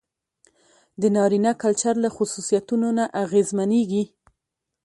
[1.01, 4.03] د نارينه کلچر له خصوصيتونو نه اغېزمنېږي.